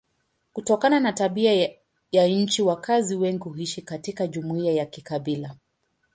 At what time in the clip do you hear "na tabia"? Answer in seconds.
0.99-1.69